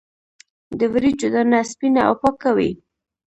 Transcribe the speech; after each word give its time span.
د 0.79 0.81
وریجو 0.93 1.27
دانه 1.33 1.59
سپینه 1.71 2.01
او 2.07 2.13
پاکه 2.21 2.51
وي. 2.57 2.71